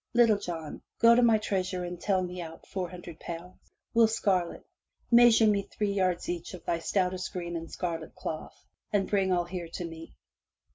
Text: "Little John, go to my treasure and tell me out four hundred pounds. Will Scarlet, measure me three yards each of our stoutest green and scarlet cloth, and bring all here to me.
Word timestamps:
"Little 0.15 0.39
John, 0.39 0.81
go 0.97 1.13
to 1.13 1.21
my 1.21 1.37
treasure 1.37 1.83
and 1.83 2.01
tell 2.01 2.23
me 2.23 2.41
out 2.41 2.65
four 2.65 2.89
hundred 2.89 3.19
pounds. 3.19 3.59
Will 3.93 4.07
Scarlet, 4.07 4.65
measure 5.11 5.45
me 5.45 5.61
three 5.61 5.91
yards 5.91 6.27
each 6.27 6.55
of 6.55 6.67
our 6.67 6.79
stoutest 6.81 7.31
green 7.31 7.55
and 7.55 7.71
scarlet 7.71 8.15
cloth, 8.15 8.65
and 8.91 9.07
bring 9.07 9.31
all 9.31 9.45
here 9.45 9.67
to 9.67 9.85
me. 9.85 10.15